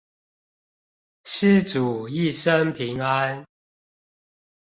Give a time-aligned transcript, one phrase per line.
[1.25, 3.45] 施主一生平安